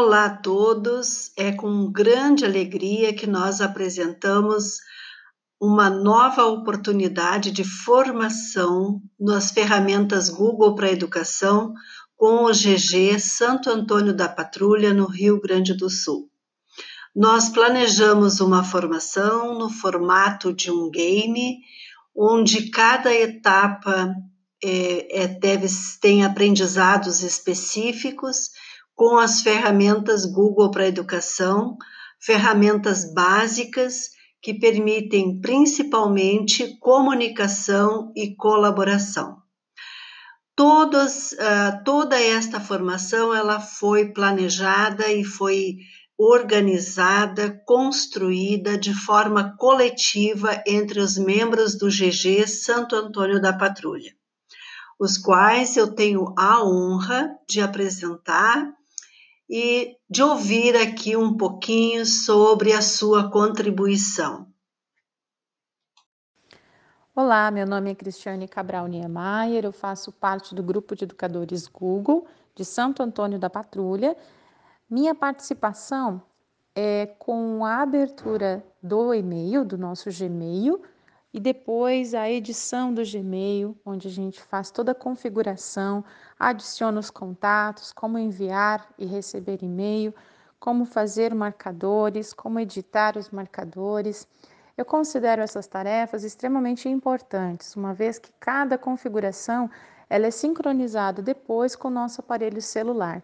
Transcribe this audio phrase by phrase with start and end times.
[0.00, 4.78] Olá a todos, é com grande alegria que nós apresentamos
[5.60, 11.74] uma nova oportunidade de formação nas ferramentas Google para Educação
[12.14, 16.30] com o GG Santo Antônio da Patrulha, no Rio Grande do Sul.
[17.12, 21.58] Nós planejamos uma formação no formato de um game,
[22.14, 24.14] onde cada etapa
[24.62, 25.66] é, é, deve,
[26.00, 28.50] tem aprendizados específicos
[28.98, 31.76] com as ferramentas Google para Educação,
[32.20, 34.10] ferramentas básicas
[34.42, 39.36] que permitem principalmente comunicação e colaboração.
[40.56, 45.76] Todas, uh, toda esta formação ela foi planejada e foi
[46.18, 54.10] organizada, construída de forma coletiva entre os membros do GG Santo Antônio da Patrulha,
[54.98, 58.76] os quais eu tenho a honra de apresentar
[59.48, 64.46] e de ouvir aqui um pouquinho sobre a sua contribuição.
[67.14, 72.26] Olá, meu nome é Cristiane Cabral Niemeyer, eu faço parte do grupo de educadores Google
[72.54, 74.16] de Santo Antônio da Patrulha.
[74.88, 76.22] Minha participação
[76.74, 80.80] é com a abertura do e-mail, do nosso Gmail,
[81.32, 86.04] e depois a edição do Gmail, onde a gente faz toda a configuração,
[86.38, 90.14] adiciona os contatos, como enviar e receber e-mail,
[90.58, 94.26] como fazer marcadores, como editar os marcadores.
[94.76, 99.70] Eu considero essas tarefas extremamente importantes, uma vez que cada configuração
[100.08, 103.22] ela é sincronizada depois com o nosso aparelho celular.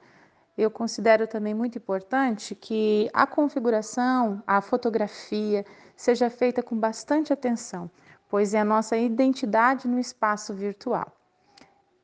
[0.56, 5.64] Eu considero também muito importante que a configuração, a fotografia,
[5.96, 7.90] seja feita com bastante atenção,
[8.28, 11.12] pois é a nossa identidade no espaço virtual.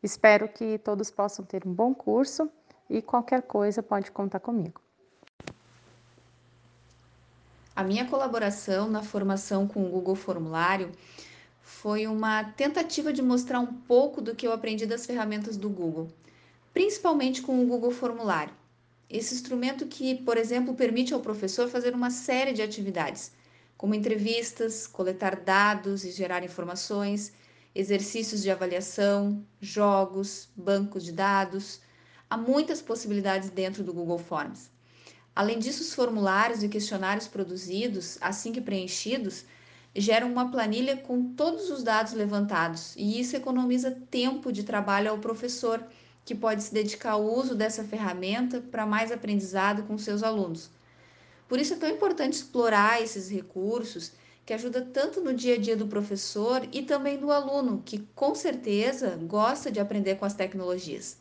[0.03, 2.51] Espero que todos possam ter um bom curso
[2.89, 4.81] e qualquer coisa pode contar comigo.
[7.75, 10.91] A minha colaboração na formação com o Google Formulário
[11.63, 16.09] foi uma tentativa de mostrar um pouco do que eu aprendi das ferramentas do Google,
[16.75, 18.53] principalmente com o Google Formulário.
[19.09, 23.33] Esse instrumento que, por exemplo, permite ao professor fazer uma série de atividades,
[23.81, 27.33] como entrevistas, coletar dados e gerar informações,
[27.75, 31.81] exercícios de avaliação, jogos, bancos de dados.
[32.29, 34.71] Há muitas possibilidades dentro do Google Forms.
[35.35, 39.47] Além disso, os formulários e questionários produzidos, assim que preenchidos,
[39.97, 45.17] geram uma planilha com todos os dados levantados, e isso economiza tempo de trabalho ao
[45.17, 45.83] professor,
[46.23, 50.69] que pode se dedicar ao uso dessa ferramenta para mais aprendizado com seus alunos.
[51.51, 54.13] Por isso é tão importante explorar esses recursos
[54.47, 58.37] que ajuda tanto no dia a dia do professor e também do aluno, que com
[58.37, 61.17] certeza gosta de aprender com as tecnologias.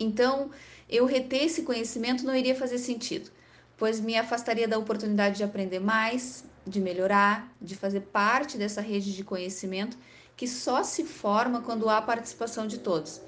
[0.00, 0.50] Então,
[0.88, 3.30] eu reter esse conhecimento não iria fazer sentido,
[3.76, 9.14] pois me afastaria da oportunidade de aprender mais, de melhorar, de fazer parte dessa rede
[9.14, 9.98] de conhecimento
[10.34, 13.20] que só se forma quando há participação de todos.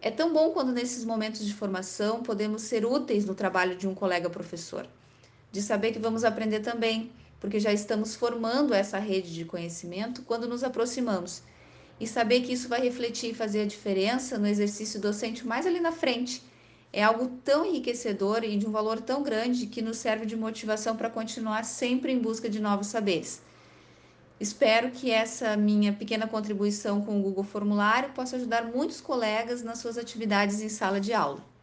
[0.00, 3.96] É tão bom quando nesses momentos de formação podemos ser úteis no trabalho de um
[3.96, 4.86] colega professor,
[5.54, 10.48] de saber que vamos aprender também porque já estamos formando essa rede de conhecimento quando
[10.48, 11.42] nos aproximamos.
[12.00, 15.78] E saber que isso vai refletir e fazer a diferença no exercício docente mais ali
[15.78, 16.42] na frente.
[16.92, 20.96] É algo tão enriquecedor e de um valor tão grande que nos serve de motivação
[20.96, 23.40] para continuar sempre em busca de novos saberes.
[24.40, 29.78] Espero que essa minha pequena contribuição com o Google Formulário possa ajudar muitos colegas nas
[29.78, 31.53] suas atividades em sala de aula.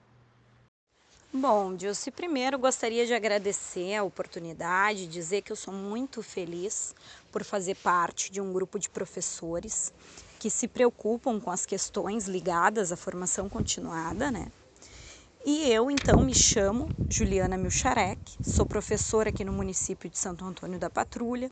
[1.34, 6.94] Bom, Dilce, primeiro gostaria de agradecer a oportunidade, dizer que eu sou muito feliz
[7.32, 9.94] por fazer parte de um grupo de professores
[10.42, 14.52] que se preocupam com as questões ligadas à formação continuada, né?
[15.46, 20.78] E eu, então, me chamo Juliana Milcharek, sou professora aqui no município de Santo Antônio
[20.78, 21.50] da Patrulha,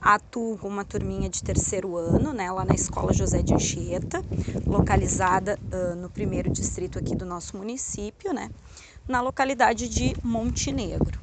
[0.00, 4.24] atuo com uma turminha de terceiro ano, né, lá na Escola José de Anchieta,
[4.66, 8.50] localizada uh, no primeiro distrito aqui do nosso município, né?
[9.08, 11.18] Na localidade de Montenegro.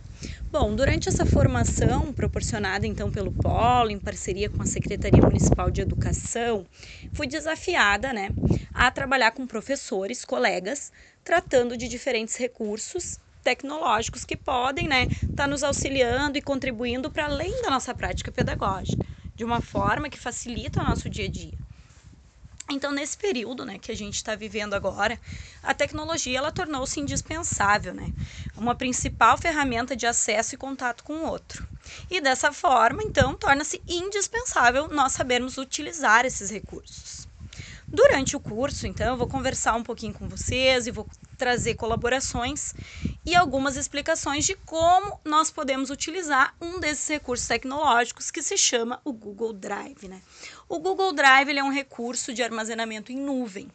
[0.51, 5.81] Bom, durante essa formação proporcionada então pelo Polo, em parceria com a Secretaria Municipal de
[5.81, 6.65] Educação,
[7.13, 8.29] fui desafiada né,
[8.73, 10.91] a trabalhar com professores, colegas,
[11.23, 17.25] tratando de diferentes recursos tecnológicos que podem estar né, tá nos auxiliando e contribuindo para
[17.25, 19.05] além da nossa prática pedagógica,
[19.35, 21.64] de uma forma que facilita o nosso dia a dia.
[22.69, 25.19] Então, nesse período né, que a gente está vivendo agora,
[25.61, 28.11] a tecnologia ela tornou-se indispensável, né?
[28.57, 31.67] uma principal ferramenta de acesso e contato com o outro.
[32.09, 37.27] E dessa forma, então, torna-se indispensável nós sabermos utilizar esses recursos.
[37.87, 41.07] Durante o curso, então, eu vou conversar um pouquinho com vocês e vou
[41.37, 42.73] trazer colaborações
[43.25, 49.01] e algumas explicações de como nós podemos utilizar um desses recursos tecnológicos que se chama
[49.03, 50.07] o Google Drive.
[50.07, 50.21] Né?
[50.69, 53.69] O Google Drive é um recurso de armazenamento em nuvem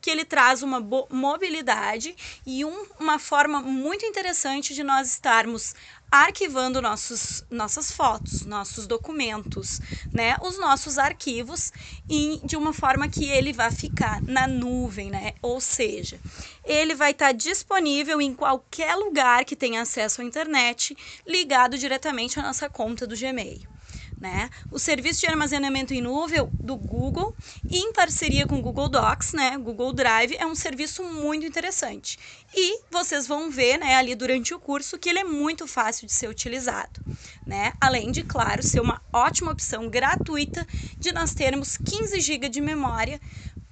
[0.00, 2.14] que ele traz uma mobilidade
[2.46, 5.74] e um, uma forma muito interessante de nós estarmos
[6.12, 9.80] arquivando nossos, nossas fotos, nossos documentos,
[10.12, 11.72] né, os nossos arquivos
[12.08, 15.32] e de uma forma que ele vai ficar na nuvem, né?
[15.40, 16.20] Ou seja,
[16.62, 20.94] ele vai estar disponível em qualquer lugar que tenha acesso à internet,
[21.26, 23.72] ligado diretamente à nossa conta do Gmail
[24.22, 24.48] né?
[24.70, 27.34] O serviço de armazenamento em nuvem do Google,
[27.68, 29.58] em parceria com o Google Docs, né?
[29.58, 32.16] Google Drive é um serviço muito interessante.
[32.54, 36.12] E vocês vão ver, né, ali durante o curso que ele é muito fácil de
[36.12, 37.00] ser utilizado,
[37.44, 37.72] né?
[37.80, 40.64] Além de, claro, ser uma ótima opção gratuita
[41.00, 43.20] de nós termos 15 GB de memória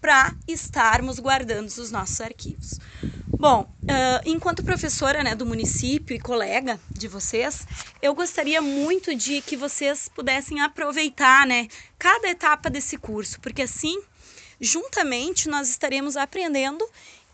[0.00, 2.79] para estarmos guardando os nossos arquivos.
[3.38, 7.67] Bom, uh, enquanto professora né, do município e colega de vocês,
[8.02, 11.69] eu gostaria muito de que vocês pudessem aproveitar né,
[11.99, 13.99] cada etapa desse curso, porque assim,
[14.61, 16.87] juntamente, nós estaremos aprendendo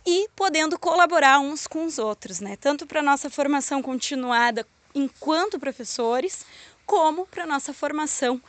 [0.06, 2.56] e podendo colaborar uns com os outros, né?
[2.56, 4.64] Tanto para a nossa formação continuada
[4.94, 6.46] enquanto professores,
[6.86, 8.40] como para a nossa formação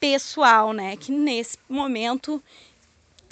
[0.00, 0.96] pessoal, né?
[0.96, 2.42] Que nesse momento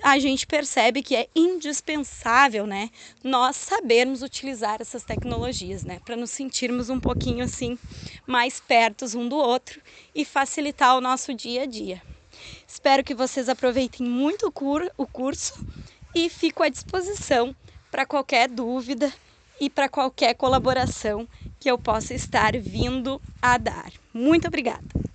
[0.03, 2.91] a gente percebe que é indispensável, né,
[3.23, 7.79] nós sabermos utilizar essas tecnologias, né, para nos sentirmos um pouquinho assim
[8.27, 9.81] mais pertos um do outro
[10.15, 12.03] e facilitar o nosso dia a dia.
[12.67, 14.53] Espero que vocês aproveitem muito
[14.97, 15.67] o curso
[16.15, 17.55] e fico à disposição
[17.91, 19.13] para qualquer dúvida
[19.61, 21.29] e para qualquer colaboração
[21.61, 23.93] que eu possa estar vindo a dar.
[24.13, 25.12] Muito obrigada!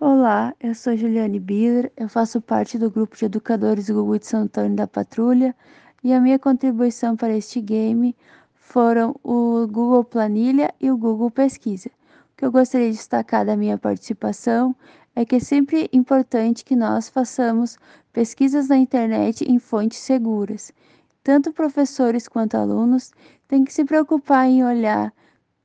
[0.00, 4.42] Olá, eu sou Juliane Biller, eu faço parte do grupo de educadores Google de São
[4.42, 5.52] Antônio da Patrulha
[6.04, 8.14] e a minha contribuição para este game
[8.54, 11.88] foram o Google Planilha e o Google Pesquisa.
[11.88, 14.72] O que eu gostaria de destacar da minha participação
[15.16, 17.76] é que é sempre importante que nós façamos
[18.12, 20.72] pesquisas na internet em fontes seguras.
[21.24, 23.10] Tanto professores quanto alunos
[23.48, 25.12] têm que se preocupar em olhar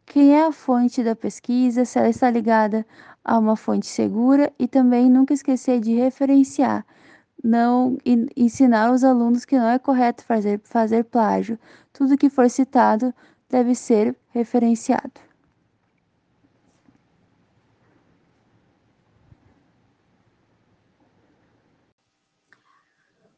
[0.05, 2.85] quem é a fonte da pesquisa, se ela está ligada
[3.23, 6.85] a uma fonte segura e também nunca esquecer de referenciar,
[7.43, 7.97] não
[8.35, 11.59] ensinar os alunos que não é correto fazer, fazer plágio.
[11.91, 13.13] Tudo que for citado
[13.49, 15.21] deve ser referenciado.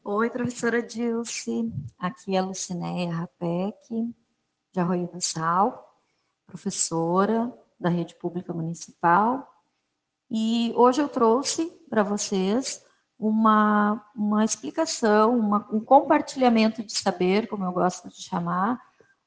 [0.04, 1.72] Oi, professora Dilce.
[1.98, 4.14] Aqui é a Lucinéia Rapek,
[4.72, 5.85] de Arroio do Sal,
[6.46, 9.52] professora da Rede Pública Municipal.
[10.30, 12.84] E hoje eu trouxe para vocês
[13.18, 18.80] uma, uma explicação, uma, um compartilhamento de saber, como eu gosto de chamar,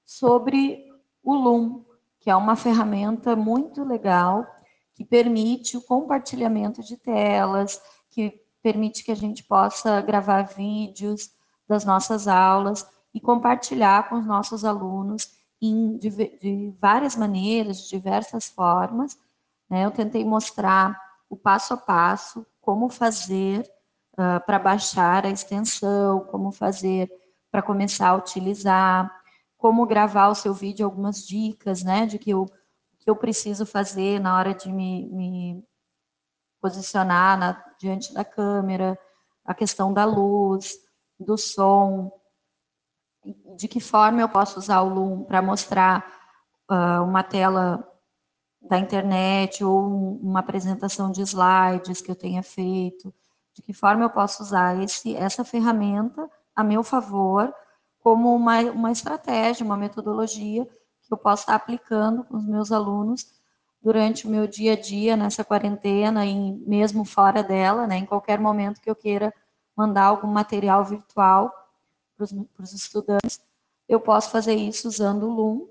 [0.05, 0.85] sobre
[1.23, 1.83] o Loom,
[2.19, 4.45] que é uma ferramenta muito legal
[4.93, 11.31] que permite o compartilhamento de telas, que permite que a gente possa gravar vídeos
[11.67, 17.89] das nossas aulas e compartilhar com os nossos alunos em, de, de várias maneiras, de
[17.89, 19.17] diversas formas,
[19.69, 19.85] né?
[19.85, 20.99] Eu tentei mostrar
[21.29, 23.61] o passo a passo, como fazer
[24.13, 27.09] uh, para baixar a extensão, como fazer
[27.51, 29.11] para começar a utilizar,
[29.57, 32.45] como gravar o seu vídeo, algumas dicas, né, de que eu,
[32.99, 35.63] que eu preciso fazer na hora de me, me
[36.61, 38.97] posicionar na, diante da câmera,
[39.43, 40.75] a questão da luz,
[41.19, 42.11] do som,
[43.55, 46.05] de que forma eu posso usar o Loom para mostrar
[46.69, 47.85] uh, uma tela
[48.61, 53.13] da internet ou uma apresentação de slides que eu tenha feito,
[53.53, 57.53] de que forma eu posso usar esse, essa ferramenta a meu favor
[57.99, 63.27] como uma, uma estratégia, uma metodologia que eu possa estar aplicando com os meus alunos
[63.81, 68.39] durante o meu dia a dia nessa quarentena e mesmo fora dela, né, em qualquer
[68.39, 69.33] momento que eu queira
[69.75, 71.51] mandar algum material virtual
[72.27, 73.41] para os estudantes,
[73.87, 75.67] eu posso fazer isso usando o Loom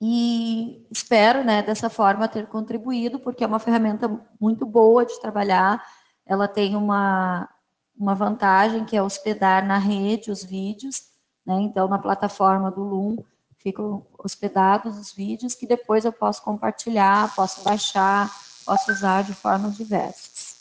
[0.00, 4.08] e espero, né, dessa forma ter contribuído, porque é uma ferramenta
[4.40, 5.84] muito boa de trabalhar.
[6.24, 7.48] Ela tem uma,
[7.96, 11.10] uma vantagem que é hospedar na rede os vídeos,
[11.44, 11.60] né?
[11.60, 13.16] Então, na plataforma do Loom
[13.58, 18.30] ficam hospedados os vídeos que depois eu posso compartilhar, posso baixar,
[18.64, 20.56] posso usar de formas diversas.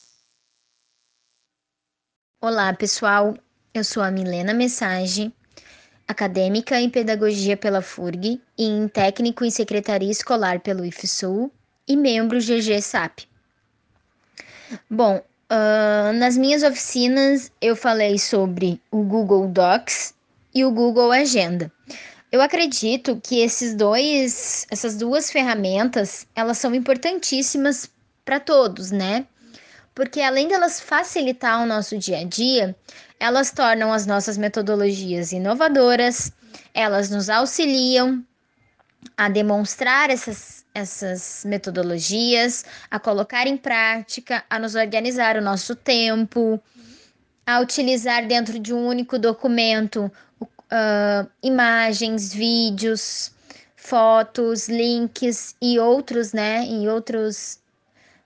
[2.41, 3.35] Olá, pessoal.
[3.79, 5.31] Eu sou a Milena Message
[6.05, 11.49] acadêmica em Pedagogia pela FURG e em técnico em Secretaria Escolar pelo IFSUL
[11.87, 13.19] e membro GG SAP.
[14.89, 20.13] Bom, uh, nas minhas oficinas eu falei sobre o Google Docs
[20.53, 21.71] e o Google Agenda.
[22.33, 27.89] Eu acredito que esses dois, essas duas ferramentas, elas são importantíssimas
[28.25, 29.25] para todos, né?
[29.99, 32.73] Porque além delas facilitar o nosso dia a dia,
[33.19, 36.31] elas tornam as nossas metodologias inovadoras,
[36.73, 38.23] elas nos auxiliam
[39.17, 46.63] a demonstrar essas, essas metodologias, a colocar em prática, a nos organizar o nosso tempo,
[47.45, 50.09] a utilizar dentro de um único documento
[50.41, 53.33] uh, imagens, vídeos,
[53.75, 56.65] fotos, links e outros, né?
[56.65, 57.58] E outros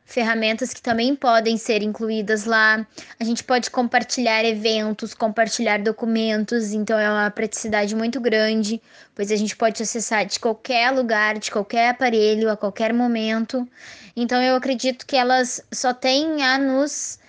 [0.05, 2.86] ferramentas que também podem ser incluídas lá.
[3.19, 8.81] A gente pode compartilhar eventos, compartilhar documentos, então é uma praticidade muito grande,
[9.15, 13.67] pois a gente pode acessar de qualquer lugar, de qualquer aparelho, a qualquer momento.
[14.15, 17.19] Então eu acredito que elas só têm a nos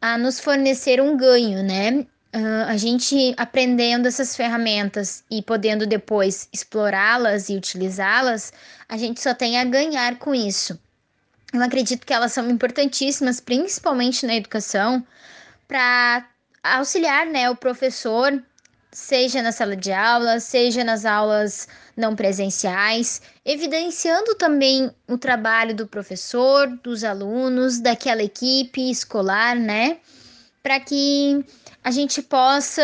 [0.00, 2.06] a nos fornecer um ganho, né?
[2.34, 8.52] Uh, a gente aprendendo essas ferramentas e podendo depois explorá-las e utilizá-las,
[8.88, 10.78] a gente só tem a ganhar com isso.
[11.54, 15.06] Eu acredito que elas são importantíssimas, principalmente na educação,
[15.68, 16.28] para
[16.64, 18.42] auxiliar né, o professor,
[18.90, 25.86] seja na sala de aula, seja nas aulas não presenciais, evidenciando também o trabalho do
[25.86, 29.98] professor, dos alunos, daquela equipe escolar, né?
[30.60, 31.44] Para que
[31.84, 32.82] a gente possa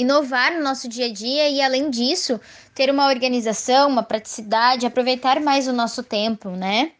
[0.00, 2.40] inovar no nosso dia a dia e, além disso,
[2.74, 6.92] ter uma organização, uma praticidade, aproveitar mais o nosso tempo, né?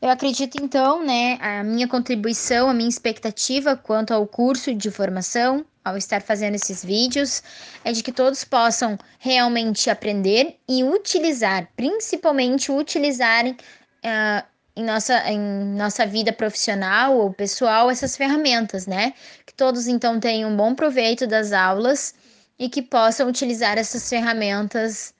[0.00, 5.64] Eu acredito então, né, a minha contribuição, a minha expectativa quanto ao curso de formação,
[5.84, 7.42] ao estar fazendo esses vídeos,
[7.84, 14.44] é de que todos possam realmente aprender e utilizar, principalmente utilizarem uh,
[14.74, 15.38] em nossa, em
[15.76, 19.14] nossa vida profissional ou pessoal essas ferramentas, né?
[19.46, 22.14] Que todos então tenham um bom proveito das aulas
[22.58, 25.14] e que possam utilizar essas ferramentas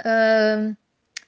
[0.00, 0.76] uh,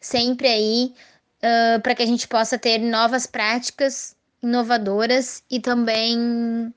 [0.01, 0.95] sempre aí
[1.43, 6.73] uh, para que a gente possa ter novas práticas inovadoras e também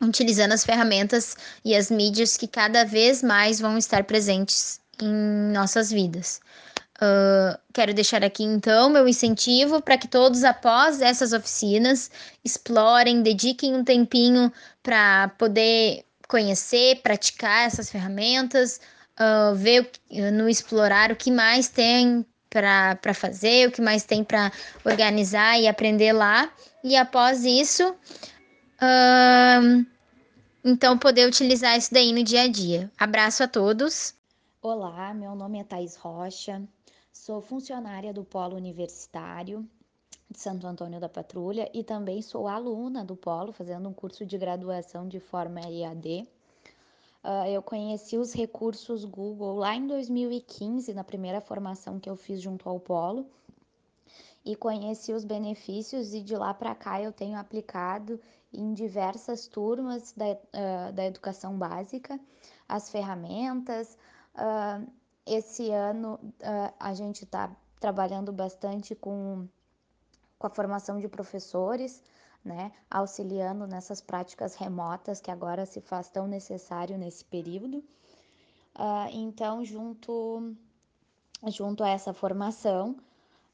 [0.00, 5.90] utilizando as ferramentas e as mídias que cada vez mais vão estar presentes em nossas
[5.90, 6.40] vidas.
[6.96, 12.10] Uh, quero deixar aqui então meu incentivo para que todos, após essas oficinas,
[12.44, 18.80] explorem, dediquem um tempinho para poder conhecer, praticar essas ferramentas,
[19.18, 19.90] uh, ver
[20.32, 24.52] no explorar o que mais tem para fazer, o que mais tem para
[24.84, 26.52] organizar e aprender lá.
[26.82, 29.86] E após isso, uh,
[30.64, 32.90] então poder utilizar isso daí no dia a dia.
[32.98, 34.14] Abraço a todos.
[34.62, 36.62] Olá, meu nome é Thais Rocha,
[37.14, 39.66] Sou funcionária do Polo Universitário
[40.34, 44.36] de Santo Antônio da Patrulha e também sou aluna do Polo, fazendo um curso de
[44.36, 46.22] graduação de forma EAD.
[46.22, 46.26] Uh,
[47.22, 52.42] ah, eu conheci os recursos Google lá em 2015, na primeira formação que eu fiz
[52.42, 53.26] junto ao Polo,
[54.44, 58.20] e conheci os benefícios, e de lá para cá eu tenho aplicado
[58.52, 62.18] em diversas turmas da, uh, da educação básica
[62.68, 63.96] as ferramentas.
[64.34, 64.90] Uh,
[65.24, 66.18] esse ano
[66.78, 69.48] a gente está trabalhando bastante com,
[70.44, 72.02] com a formação de professores,
[72.44, 77.78] né, auxiliando nessas práticas remotas que agora se faz tão necessário nesse período.
[78.78, 80.54] Uh, então, junto,
[81.46, 82.94] junto a essa formação,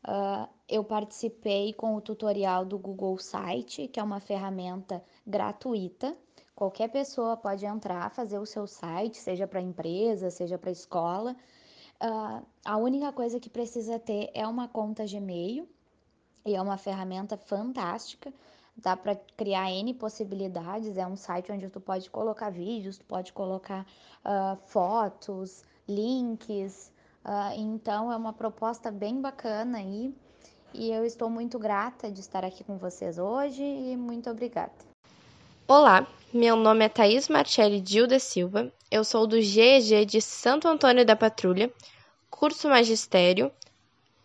[0.04, 6.16] uh, eu participei com o tutorial do Google Site, que é uma ferramenta gratuita.
[6.56, 11.36] Qualquer pessoa pode entrar, fazer o seu site, seja para empresa, seja para escola,
[12.02, 15.68] Uh, a única coisa que precisa ter é uma conta Gmail
[16.44, 18.32] e é uma ferramenta fantástica.
[18.76, 20.96] Dá para criar N possibilidades.
[20.96, 23.86] É um site onde tu pode colocar vídeos, tu pode colocar
[24.24, 26.92] uh, fotos, links.
[27.24, 30.14] Uh, então é uma proposta bem bacana aí.
[30.72, 34.72] E eu estou muito grata de estar aqui com vocês hoje e muito obrigada.
[35.66, 41.04] Olá, meu nome é Thaís Marcelli Gil Silva, eu sou do GEG de Santo Antônio
[41.06, 41.72] da Patrulha,
[42.28, 43.52] curso Magistério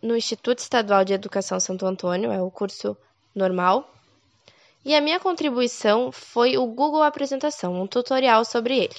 [0.02, 2.96] no Instituto Estadual de Educação Santo Antônio, é o curso
[3.34, 3.92] normal.
[4.84, 8.96] E a minha contribuição foi o Google Apresentação, um tutorial sobre ele.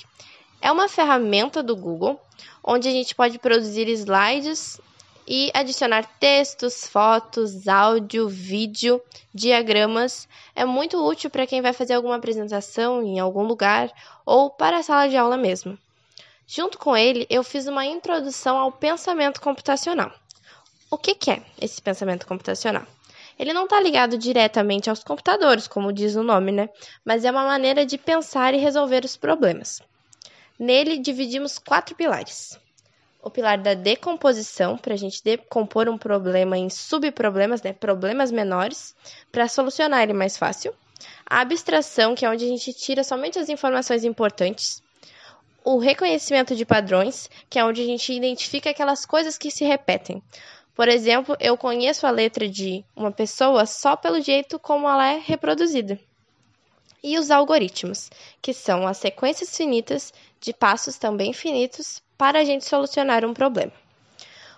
[0.62, 2.20] É uma ferramenta do Google
[2.64, 4.82] onde a gente pode produzir slides
[5.26, 9.02] e adicionar textos, fotos, áudio, vídeo,
[9.34, 10.28] diagramas.
[10.56, 13.92] É muito útil para quem vai fazer alguma apresentação em algum lugar
[14.26, 15.78] ou para a sala de aula mesmo.
[16.46, 20.12] Junto com ele, eu fiz uma introdução ao pensamento computacional.
[20.90, 22.86] O que, que é esse pensamento computacional?
[23.38, 26.70] Ele não está ligado diretamente aos computadores, como diz o nome, né?
[27.04, 29.82] Mas é uma maneira de pensar e resolver os problemas.
[30.58, 32.58] Nele dividimos quatro pilares.
[33.22, 38.96] O pilar da decomposição, para a gente decompor um problema em subproblemas, né, problemas menores,
[39.32, 40.74] para solucionar ele mais fácil.
[41.30, 44.82] A abstração, que é onde a gente tira somente as informações importantes.
[45.64, 50.24] O reconhecimento de padrões, que é onde a gente identifica aquelas coisas que se repetem.
[50.78, 55.18] Por exemplo, eu conheço a letra de uma pessoa só pelo jeito como ela é
[55.18, 56.00] reproduzida.
[57.04, 62.64] E os algoritmos, que são as sequências finitas de passos também finitos para a gente
[62.64, 63.72] solucionar um problema.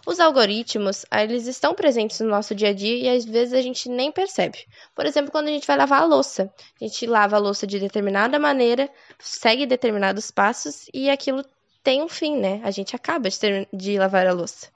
[0.05, 3.87] Os algoritmos, eles estão presentes no nosso dia a dia e às vezes a gente
[3.87, 4.67] nem percebe.
[4.93, 7.79] Por exemplo, quando a gente vai lavar a louça, a gente lava a louça de
[7.79, 11.45] determinada maneira, segue determinados passos e aquilo
[11.81, 12.59] tem um fim, né?
[12.65, 14.67] A gente acaba de, ter, de lavar a louça.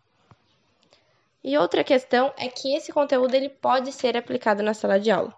[1.44, 5.36] E outra questão é que esse conteúdo ele pode ser aplicado na sala de aula.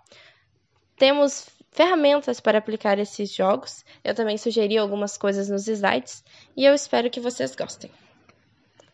[0.96, 3.84] Temos ferramentas para aplicar esses jogos.
[4.04, 6.24] Eu também sugeri algumas coisas nos slides
[6.56, 7.92] e eu espero que vocês gostem.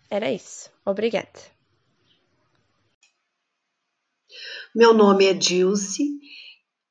[0.10, 0.72] Era isso.
[0.86, 1.40] Obrigada.
[4.74, 6.06] Meu nome é Dilce,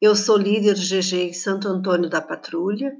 [0.01, 2.95] eu sou líder GG em Santo Antônio da Patrulha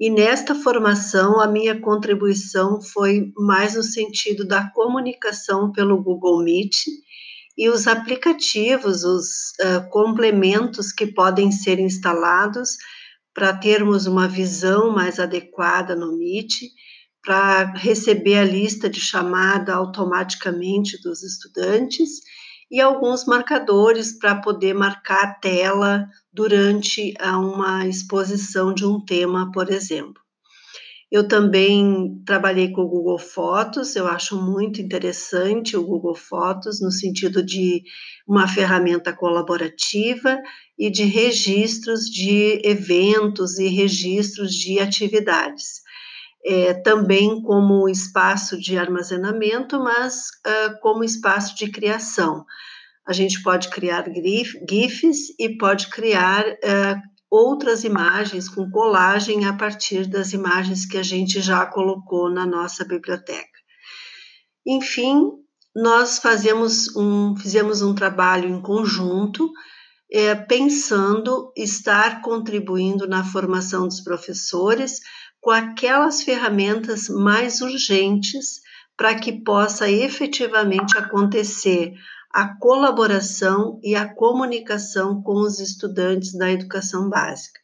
[0.00, 6.86] e nesta formação, a minha contribuição foi mais no sentido da comunicação pelo Google Meet
[7.58, 12.78] e os aplicativos, os uh, complementos que podem ser instalados
[13.34, 16.54] para termos uma visão mais adequada no Meet,
[17.22, 22.20] para receber a lista de chamada automaticamente dos estudantes
[22.70, 29.70] e alguns marcadores para poder marcar a tela durante uma exposição de um tema, por
[29.70, 30.20] exemplo.
[31.10, 36.92] Eu também trabalhei com o Google Fotos, eu acho muito interessante o Google Fotos no
[36.92, 37.82] sentido de
[38.28, 40.38] uma ferramenta colaborativa
[40.78, 45.80] e de registros de eventos e registros de atividades.
[46.46, 52.46] É, também como espaço de armazenamento, mas uh, como espaço de criação
[53.10, 60.06] a gente pode criar GIFs e pode criar uh, outras imagens com colagem a partir
[60.06, 63.58] das imagens que a gente já colocou na nossa biblioteca.
[64.64, 65.24] Enfim,
[65.74, 69.50] nós fazemos um, fizemos um trabalho em conjunto,
[70.12, 75.00] é, pensando estar contribuindo na formação dos professores
[75.40, 78.60] com aquelas ferramentas mais urgentes
[78.96, 81.92] para que possa efetivamente acontecer
[82.32, 87.60] a colaboração e a comunicação com os estudantes da educação básica.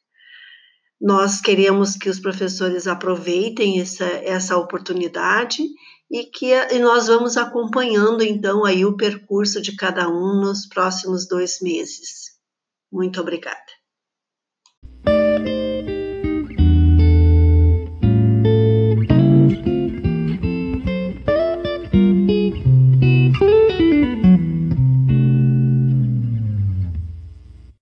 [1.00, 5.62] Nós queremos que os professores aproveitem essa, essa oportunidade
[6.10, 11.28] e que e nós vamos acompanhando então aí o percurso de cada um nos próximos
[11.28, 12.36] dois meses.
[12.90, 13.75] Muito obrigada.